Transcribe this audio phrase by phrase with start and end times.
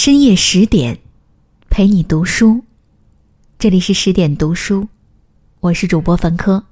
[0.00, 0.96] 深夜十点，
[1.68, 2.62] 陪你读书。
[3.58, 4.86] 这里是十点读书，
[5.58, 6.62] 我是主播冯科。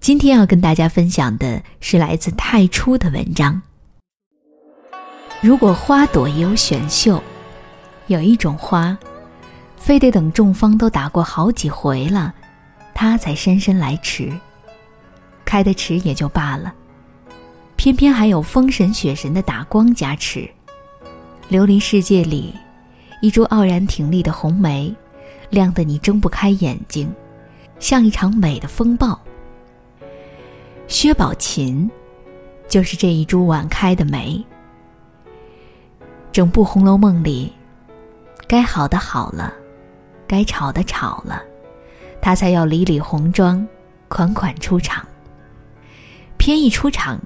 [0.00, 3.62] 今天要跟大家分享的是来自太初的文章。
[5.40, 7.22] 如果花朵也有选秀，
[8.08, 8.98] 有一种花，
[9.76, 12.34] 非得等众芳都打过好几回了，
[12.92, 14.28] 它才姗姗来迟。
[15.44, 16.74] 开的迟也就罢了，
[17.76, 20.50] 偏偏还有风神雪神的打光加持。
[21.50, 22.54] 琉璃世界里，
[23.20, 24.94] 一株傲然挺立的红梅，
[25.48, 27.12] 亮得你睁不开眼睛，
[27.80, 29.20] 像一场美的风暴。
[30.86, 31.90] 薛宝琴，
[32.68, 34.40] 就是这一株晚开的梅。
[36.30, 37.52] 整部《红楼梦》里，
[38.46, 39.52] 该好的好了，
[40.28, 41.42] 该吵的吵了，
[42.22, 43.66] 他才要理理红妆，
[44.06, 45.04] 款款出场。
[46.36, 47.20] 偏一出场，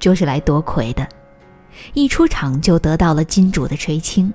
[0.00, 1.08] 就是来夺魁的。
[1.94, 4.32] 一出场就得到了金主的垂青。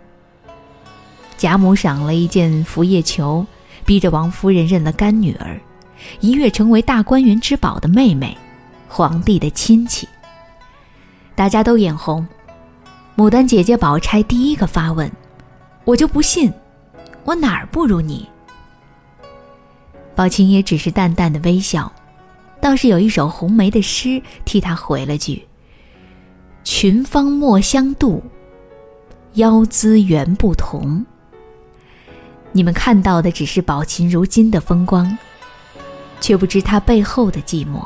[1.38, 3.45] 贾母赏了一件拂叶裘，
[3.86, 5.59] 逼着王夫人认了干女儿，
[6.20, 8.38] 一跃成为大观园之宝的妹妹，
[8.88, 10.08] 皇帝的亲戚。
[11.36, 12.26] 大家都眼红，
[13.17, 15.12] 牡丹姐姐宝钗第一个发问
[15.84, 16.54] ：“我就不信，
[17.23, 18.30] 我哪儿不如你？”
[20.16, 21.92] 宝琴也只是淡淡的微笑，
[22.62, 25.45] 倒是有一首红梅的诗替她回了句。
[26.64, 28.23] 群芳莫相度，
[29.33, 31.05] 腰姿原不同。
[32.53, 35.17] 你们看到的只是宝琴如今的风光，
[36.22, 37.86] 却不知她背后的寂寞。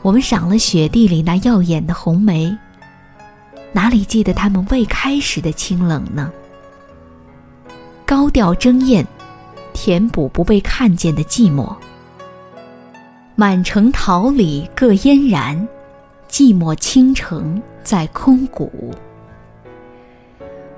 [0.00, 2.56] 我们赏了雪地里那耀眼的红梅，
[3.72, 6.32] 哪里记得它们未开时的清冷呢？
[8.06, 9.06] 高调争艳，
[9.74, 11.76] 填补不被看见的寂寞。
[13.34, 15.68] 满城桃李各嫣然。
[16.28, 18.94] 寂寞倾城在空谷。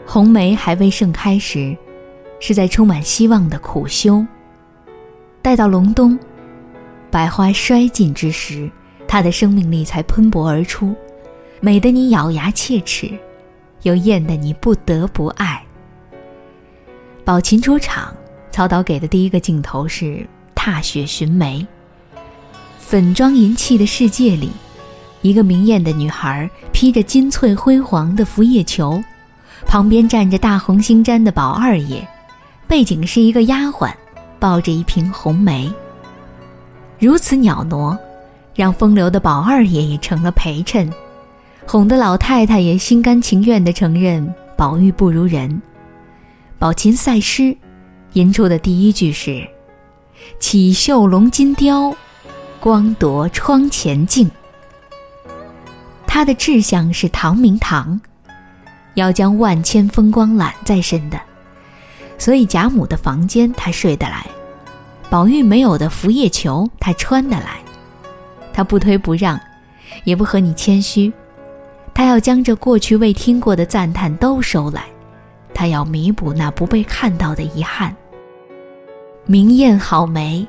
[0.06, 1.76] 红梅还未盛开时，
[2.38, 4.24] 是在充满希望的苦修。
[5.42, 6.18] 待到隆冬，
[7.10, 8.70] 百花衰尽之时，
[9.06, 10.94] 它的生命力才喷薄而出，
[11.60, 13.10] 美得你咬牙切齿，
[13.82, 15.62] 又艳得你不得不爱。
[17.24, 18.14] 宝琴出场，
[18.50, 21.66] 曹导给的第一个镜头是踏雪寻梅。
[22.78, 24.50] 粉妆银器的世界里。
[25.22, 29.02] 一个明艳的女孩披着金翠辉煌的拂叶裘，
[29.66, 32.06] 旁边站着大红星毡的宝二爷，
[32.66, 33.92] 背景是一个丫鬟
[34.38, 35.70] 抱着一瓶红梅。
[36.98, 37.98] 如此袅娜，
[38.54, 40.90] 让风流的宝二爷也成了陪衬，
[41.66, 45.60] 哄得老太太也心甘情愿地承认宝玉不如人。
[46.58, 47.54] 宝琴赛诗，
[48.14, 49.46] 吟出的第一句是
[50.40, 51.94] ：“绮绣龙金雕，
[52.58, 54.30] 光夺窗前镜。”
[56.12, 57.98] 他的志向是唐明堂，
[58.94, 61.16] 要将万千风光揽在身的，
[62.18, 64.26] 所以贾母的房间他睡得来，
[65.08, 67.60] 宝玉没有的拂叶裘他穿得来，
[68.52, 69.40] 他不推不让，
[70.02, 71.12] 也不和你谦虚，
[71.94, 74.86] 他要将这过去未听过的赞叹都收来，
[75.54, 77.94] 他要弥补那不被看到的遗憾。
[79.26, 80.44] 明艳好梅，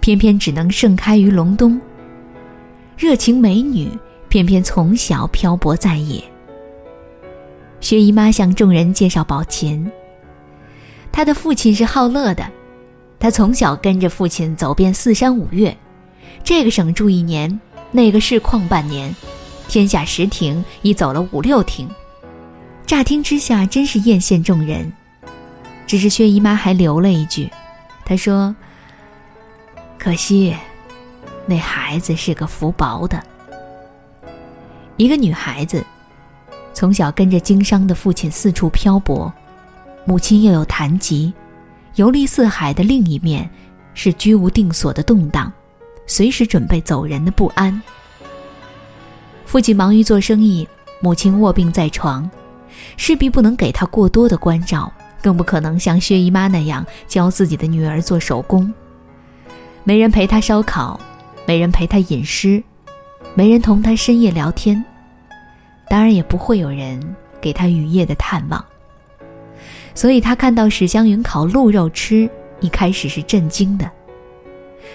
[0.00, 1.80] 偏偏只能盛开于隆冬。
[2.98, 3.90] 热情美女。
[4.28, 6.22] 偏偏从小漂泊在野。
[7.80, 9.90] 薛姨妈向众人介绍宝琴。
[11.12, 12.44] 她的父亲是好乐的，
[13.18, 15.76] 她从小跟着父亲走遍四山五岳，
[16.44, 19.14] 这个省住一年，那个市旷半年，
[19.68, 21.88] 天下十亭已走了五六亭。
[22.86, 24.92] 乍听之下真是艳羡众人，
[25.86, 27.48] 只是薛姨妈还留了一句，
[28.04, 28.54] 她说
[29.98, 30.54] ：“可惜，
[31.46, 33.22] 那孩子是个福薄的。”
[34.98, 35.84] 一个女孩子，
[36.74, 39.32] 从小跟着经商的父亲四处漂泊，
[40.04, 41.32] 母亲又有残疾，
[41.94, 43.48] 游历四海的另一面
[43.94, 45.52] 是居无定所的动荡，
[46.04, 47.80] 随时准备走人的不安。
[49.46, 50.66] 父亲忙于做生意，
[51.00, 52.28] 母亲卧病在床，
[52.96, 54.92] 势必不能给她过多的关照，
[55.22, 58.74] 更不可能像薛姨妈那样教自己的女儿做手工。
[59.84, 60.98] 没人陪她烧烤，
[61.46, 62.60] 没人陪她吟诗。
[63.38, 64.84] 没人同他深夜聊天，
[65.88, 67.00] 当然也不会有人
[67.40, 68.64] 给他雨夜的探望。
[69.94, 73.88] 所以他看到史湘云烤鹿肉吃，一开始是震惊的。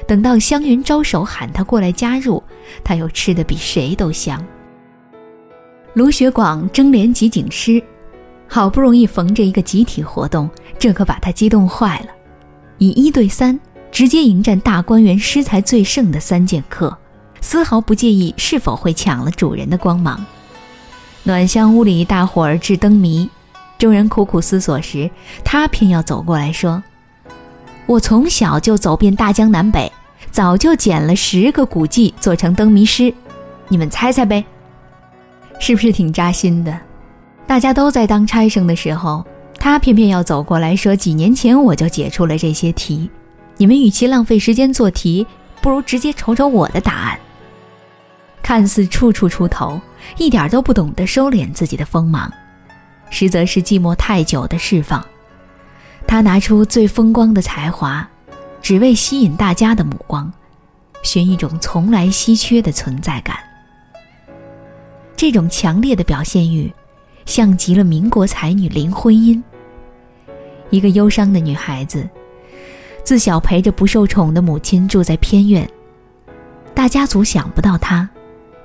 [0.06, 2.44] 等到湘云招手喊他过来加入，
[2.84, 4.46] 他又吃的比谁都香。
[5.94, 7.82] 卢学广争联集锦诗，
[8.46, 12.08] 好不容易逢着一个集体活动，这可把他激动坏了，
[12.78, 13.58] 以一对三
[13.90, 16.94] 直接迎战大观园诗才最盛的三剑客。
[17.44, 20.26] 丝毫不介意是否会抢了主人的光芒。
[21.24, 23.30] 暖香屋里大伙儿掷灯谜，
[23.78, 25.12] 众人苦苦思索时，
[25.44, 26.82] 他偏要走过来说
[27.86, 29.92] ：“我从小就走遍大江南北，
[30.32, 33.14] 早就捡了十个古迹做成灯谜诗，
[33.68, 34.44] 你们猜猜呗。”
[35.60, 36.76] 是不是挺扎心的？
[37.46, 39.24] 大家都在当差生的时候，
[39.60, 43.10] 他偏偏要走过来说：“几年前我就解出了这些题，
[43.58, 45.28] 你们与其浪费时间做题，
[45.62, 47.20] 不如直接瞅瞅我的答案。”
[48.44, 49.82] 看似处处出头，
[50.18, 52.32] 一点都不懂得收敛自己的锋芒，
[53.10, 55.04] 实则是寂寞太久的释放。
[56.06, 58.08] 他拿出最风光的才华，
[58.62, 60.32] 只为吸引大家的目光，
[61.02, 63.38] 寻一种从来稀缺的存在感。
[65.16, 66.72] 这种强烈的表现欲，
[67.26, 69.42] 像极了民国才女林徽因。
[70.70, 72.08] 一个忧伤的女孩子，
[73.06, 75.68] 自小陪着不受宠的母亲住在偏院，
[76.76, 78.10] 大家族想不到她。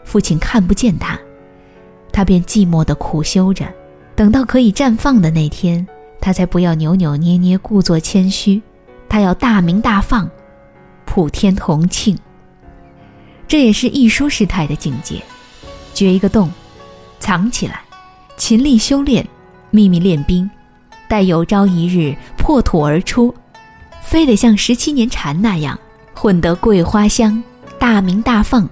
[0.08, 1.19] 父亲看不见他，
[2.10, 3.66] 他便寂寞的苦修着，
[4.16, 5.87] 等到可以绽放的那天，
[6.19, 8.62] 他才不要扭扭捏捏、故作谦虚，
[9.06, 10.26] 他要大明大放，
[11.05, 12.19] 普天同庆。
[13.46, 15.22] 这也是艺术师态的境界：
[15.93, 16.50] 掘一个洞，
[17.20, 17.82] 藏起来，
[18.38, 19.28] 勤力修炼，
[19.70, 20.49] 秘密练兵，
[21.06, 23.34] 待有朝一日破土而出，
[24.00, 25.78] 非得像十七年蝉那样，
[26.14, 27.44] 混得桂花香，
[27.78, 28.66] 大明大放。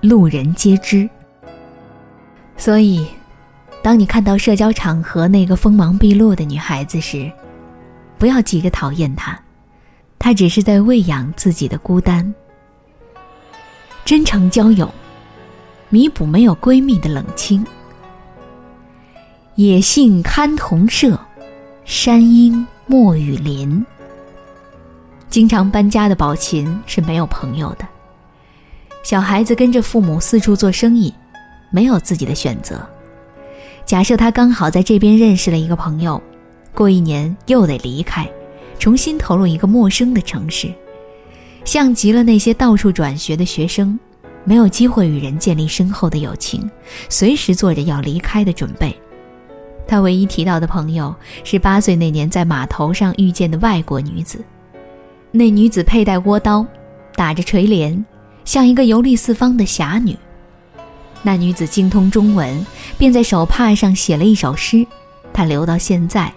[0.00, 1.08] 路人皆知。
[2.56, 3.06] 所以，
[3.82, 7.30] 当你看到社交场合那个锋芒毕露的女孩子时，
[8.18, 9.38] 不要急着讨厌她，
[10.18, 12.34] 她只是在喂养自己的孤单。
[14.04, 14.92] 真诚交友，
[15.88, 17.64] 弥补没有闺蜜的冷清。
[19.54, 21.18] 野性堪同舍，
[21.84, 23.84] 山阴莫与邻。
[25.28, 27.86] 经常搬家的宝琴是没有朋友的。
[29.08, 31.10] 小孩子跟着父母四处做生意，
[31.70, 32.86] 没有自己的选择。
[33.86, 36.22] 假设他刚好在这边认识了一个朋友，
[36.74, 38.28] 过一年又得离开，
[38.78, 40.70] 重新投入一个陌生的城市，
[41.64, 43.98] 像极了那些到处转学的学生，
[44.44, 46.70] 没有机会与人建立深厚的友情，
[47.08, 48.94] 随时做着要离开的准备。
[49.86, 54.44] 他唯一提到的朋友是八岁那年在码头上遇见的外国女子，
[55.32, 56.66] 那女子佩戴倭刀，
[57.14, 58.04] 打着垂帘。
[58.48, 60.16] 像一个游历四方的侠女，
[61.22, 62.64] 那女子精通中文，
[62.96, 64.86] 便在手帕上写了一首诗，
[65.34, 66.32] 她留到现在，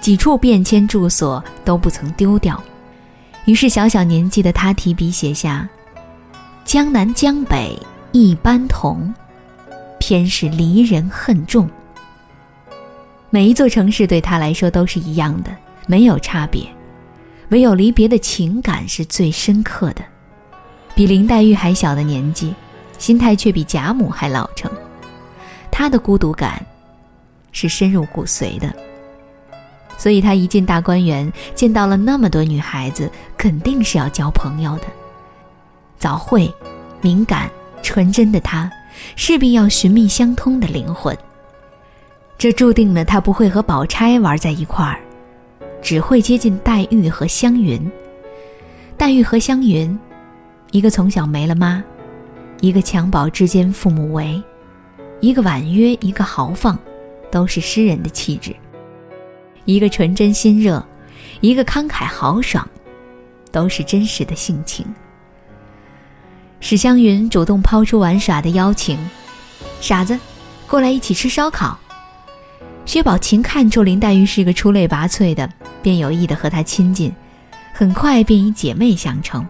[0.00, 2.62] 几处变迁住所都不曾丢掉。
[3.46, 5.68] 于是小小年纪的她提笔写下
[6.64, 7.76] ：“江南江北
[8.12, 9.12] 一般同，
[9.98, 11.68] 偏是离人恨重。”
[13.28, 15.50] 每一座城市对她来说都是一样的，
[15.88, 16.62] 没有差别，
[17.48, 20.04] 唯有离别的情感是最深刻的。
[20.96, 22.54] 比林黛玉还小的年纪，
[22.96, 24.70] 心态却比贾母还老成。
[25.70, 26.64] 她的孤独感
[27.52, 28.74] 是深入骨髓的，
[29.98, 34.84] 所以她一进大观园，见到了那么多女孩子，肯定是要交朋友的。
[35.98, 36.50] 早慧、
[37.02, 37.50] 敏感、
[37.82, 38.72] 纯真的她，
[39.16, 41.14] 势必要寻觅相通的灵魂。
[42.38, 44.98] 这注定了她不会和宝钗玩在一块儿，
[45.82, 47.78] 只会接近黛玉和湘云。
[48.96, 49.98] 黛玉和湘云。
[50.72, 51.82] 一个从小没了妈，
[52.60, 54.42] 一个襁褓之间父母为，
[55.20, 56.78] 一个婉约，一个豪放，
[57.30, 58.52] 都是诗人的气质；
[59.64, 60.84] 一个纯真心热，
[61.40, 62.68] 一个慷慨豪爽，
[63.50, 64.84] 都是真实的性情。
[66.60, 68.98] 史湘云主动抛出玩耍的邀请
[69.80, 70.18] ：“傻子，
[70.66, 71.78] 过来一起吃烧烤。”
[72.84, 75.48] 薛宝琴看出林黛玉是个出类拔萃的，
[75.82, 77.12] 便有意的和她亲近，
[77.72, 79.46] 很快便以姐妹相称。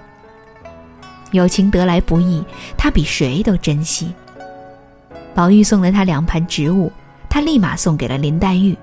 [1.36, 2.42] 友情得来不易，
[2.76, 4.12] 他比谁都珍惜。
[5.34, 6.90] 宝玉送了他两盘植物，
[7.28, 8.76] 他立马送给了林黛玉。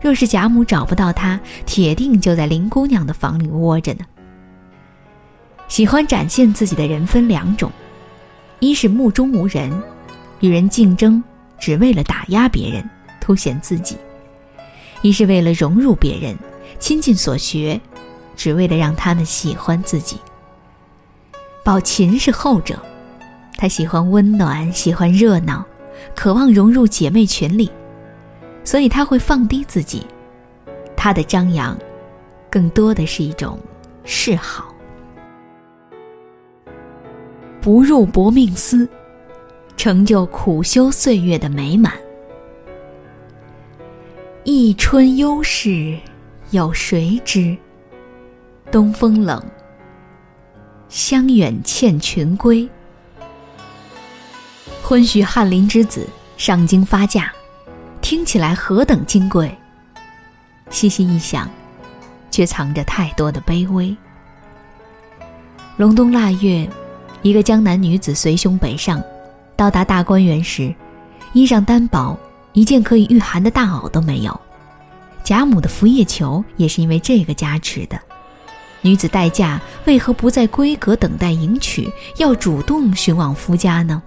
[0.00, 4.04] 若是贾母找不到他，铁定就在林姑娘的房里窝着呢。
[5.68, 7.70] 喜欢展现自己的人分两种：
[8.58, 9.70] 一是目中无人，
[10.40, 11.22] 与人竞争，
[11.58, 12.88] 只为了打压别人，
[13.20, 13.96] 凸显自己；
[15.02, 16.36] 一是为了融入别人，
[16.78, 17.80] 倾尽所学，
[18.36, 20.18] 只为了让他们喜欢自己。
[21.64, 22.76] 宝琴是后者，
[23.56, 25.64] 她喜欢温暖，喜欢热闹，
[26.14, 27.70] 渴望融入姐妹群里，
[28.64, 30.04] 所以她会放低自己。
[30.96, 31.78] 她的张扬，
[32.50, 33.56] 更多的是一种
[34.02, 34.74] 示好。
[37.60, 38.88] 不入薄命司，
[39.76, 41.92] 成就苦修岁月的美满。
[44.42, 45.96] 一春幽事，
[46.50, 47.56] 有谁知？
[48.72, 49.40] 东风冷。
[50.92, 52.68] 香远倩群归。
[54.82, 56.06] 婚许翰林之子
[56.36, 57.32] 上京发嫁，
[58.02, 59.56] 听起来何等金贵，
[60.68, 61.48] 细细一想，
[62.30, 63.96] 却藏着太多的卑微。
[65.78, 66.68] 隆冬腊月，
[67.22, 69.02] 一个江南女子随兄北上，
[69.56, 70.74] 到达大观园时，
[71.32, 72.14] 衣裳单薄，
[72.52, 74.40] 一件可以御寒的大袄都没有。
[75.24, 77.98] 贾母的拂叶球也是因为这个加持的。
[78.82, 84.02] 女子待嫁，为何不在闺阁等待迎娶，要主动寻往夫家呢？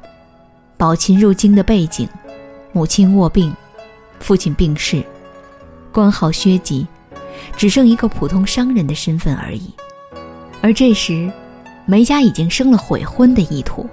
[0.78, 2.08] 宝琴入京的背景，
[2.74, 3.56] 母亲卧病，
[4.20, 5.02] 父亲病逝，
[5.94, 6.86] 官号削籍，
[7.56, 9.74] 只剩一个普通商人的身份而已。
[10.62, 11.32] 而这时，
[11.86, 13.88] 梅家已经生了悔婚的意图，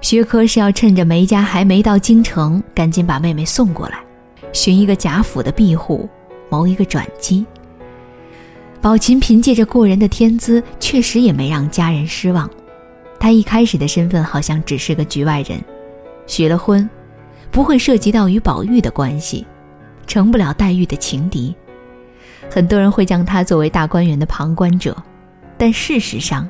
[0.00, 3.98] 薛科是要趁着梅家还没到京城，赶紧把妹妹送过来，
[4.52, 6.08] 寻一个贾府的庇护，
[6.48, 7.44] 谋一个转机。
[8.86, 12.48] 宝琴凭借着过人的天资，确实也没让家人失望。
[13.18, 15.60] 她一开始的身份好像只是个局外人，
[16.28, 16.88] 许了婚，
[17.50, 19.44] 不会涉及到与宝玉的关系，
[20.06, 21.52] 成不了黛玉的情敌。
[22.48, 24.96] 很多人会将她作为大观园的旁观者，
[25.58, 26.48] 但事实上，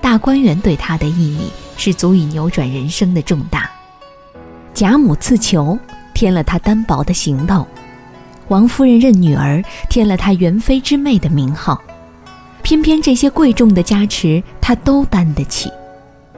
[0.00, 3.70] 大观园对她的意义是足以扭转人生的重大。
[4.74, 5.78] 贾母赐球，
[6.12, 7.64] 添了她单薄的行头。
[8.48, 11.80] 王夫人认女儿，添了她元妃之妹的名号，
[12.62, 15.70] 偏偏这些贵重的加持，她都担得起。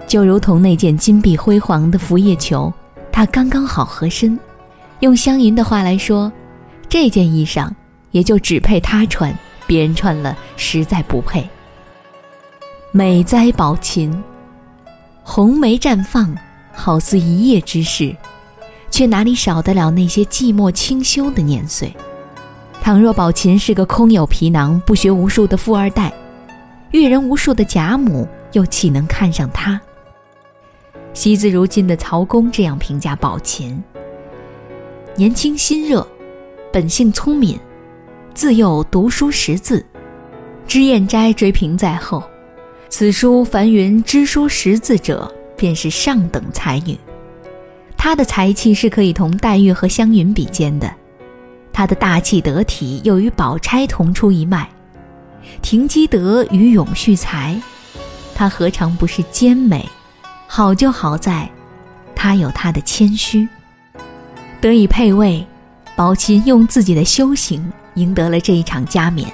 [0.06, 2.72] 就如同那件金碧辉煌的拂叶裘，
[3.12, 4.38] 她刚刚好合身。
[4.98, 6.30] 用湘云的话来说，
[6.88, 7.70] 这件衣裳
[8.10, 9.32] 也就只配她穿，
[9.66, 11.48] 别人穿了实在不配。
[12.90, 14.12] 美哉宝琴，
[15.22, 16.36] 红梅绽放，
[16.72, 18.14] 好似一夜之事。
[18.90, 21.94] 却哪里少得了那些寂寞清修的年岁？
[22.82, 26.12] 倘若宝琴是个空有皮囊、不学无术的富二代，
[26.92, 29.80] 阅人无数的贾母又岂能看上他？
[31.12, 33.82] 惜字如金的曹公这样评价宝琴：
[35.14, 36.06] 年轻心热，
[36.72, 37.58] 本性聪敏，
[38.32, 39.84] 自幼读书识字，
[40.66, 42.22] 脂砚斋追评在后。
[42.88, 46.98] 此书凡云知书识字者，便是上等才女。
[48.02, 50.90] 他的才气是可以同黛玉和湘云比肩的，
[51.70, 54.66] 他的大气得体又与宝钗同出一脉，
[55.60, 57.60] 停机德与永续才，
[58.34, 59.86] 他何尝不是兼美？
[60.46, 61.46] 好就好在，
[62.16, 63.46] 他有他的谦虚。
[64.62, 65.46] 得以配位，
[65.94, 69.30] 宝琴用自己的修行赢得了这一场加冕。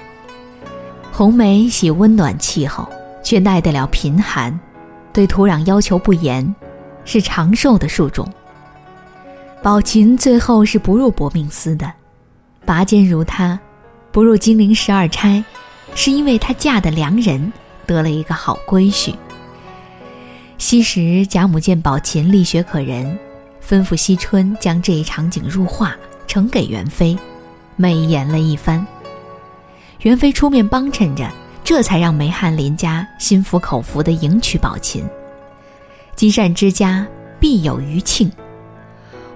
[1.13, 2.85] 红梅喜温暖气候，
[3.23, 4.59] 却耐得了贫寒，
[5.13, 6.53] 对土壤要求不严，
[7.05, 8.27] 是长寿的树种。
[9.63, 11.91] 宝琴最后是不入薄命司的，
[12.63, 13.59] 拔剑如她，
[14.11, 15.43] 不入金陵十二钗，
[15.95, 17.51] 是因为她嫁的良人
[17.85, 19.13] 得了一个好闺婿。
[20.57, 23.17] 昔时贾母见宝琴力学可人，
[23.67, 25.95] 吩咐惜春将这一场景入画，
[26.27, 27.17] 呈给元妃，
[27.75, 28.85] 美言了一番。
[30.01, 31.29] 元妃出面帮衬着，
[31.63, 35.03] 这才让梅翰林家心服口服地迎娶宝琴。
[36.15, 37.05] 积善之家
[37.39, 38.29] 必有余庆。《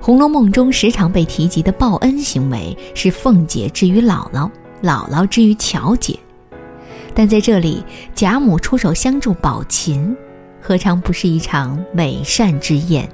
[0.02, 4.50] 红楼梦》中时常被提及的报恩行为是凤姐之于姥姥，
[4.82, 6.18] 姥姥之于巧姐，
[7.14, 7.84] 但在这里
[8.16, 10.18] 贾母出手相助宝琴，
[10.60, 13.08] 何尝不是一场美善之宴？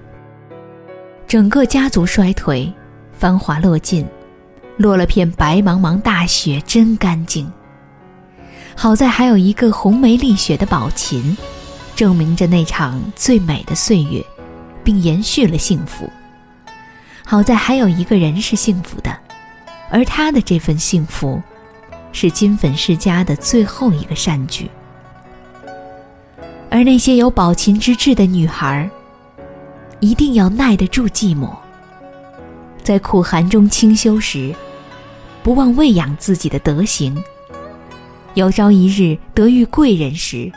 [1.28, 2.72] 整个家族衰退，
[3.12, 4.08] 繁华落尽，
[4.78, 7.52] 落了片白茫茫大雪，真干净。
[8.78, 11.36] 好在还有一个红梅丽雪的宝琴，
[11.98, 14.24] 证明着那场最美的岁月，
[14.86, 16.10] 并延续了幸福。
[17.30, 19.14] 好在还有一个人是幸福的，
[19.90, 21.44] 而他的这份幸福，
[22.14, 24.72] 是金粉世家的最后一个善举。
[26.70, 28.90] 而那些有宝琴之志的女孩，
[30.00, 31.50] 一定要耐得住寂寞，
[32.82, 34.56] 在苦寒中清修时，
[35.44, 37.22] 不忘喂养自己的德行。
[38.36, 40.50] 有朝一日得遇贵人时，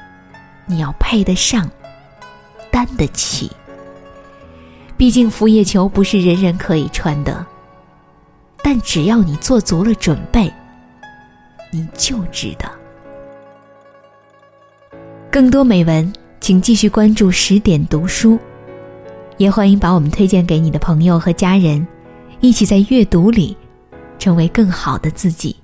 [0.67, 1.69] 你要配得上，
[2.71, 3.51] 担得起。
[5.01, 7.47] 毕竟拂叶球不是人人可以穿的，
[8.63, 10.53] 但只要你做足了准备，
[11.73, 12.71] 你就值得。
[15.31, 18.39] 更多美文，请继续关注十点读书，
[19.39, 21.87] 也欢迎把我们推荐给你的朋友和家人，
[22.41, 23.57] 一起在阅读里
[24.19, 25.57] 成为更好的自己。